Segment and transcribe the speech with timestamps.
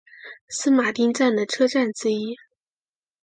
[0.49, 2.35] 圣马丁站的车站之一。